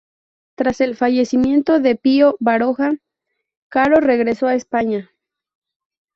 [0.55, 2.93] Tras el fallecimiento de Pío Baroja,
[3.69, 5.11] Caro regresó a España.